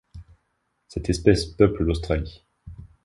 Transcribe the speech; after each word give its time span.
Cette 0.87 1.11
espèce 1.11 1.45
peuple 1.45 1.83
l'Australie. 1.83 2.43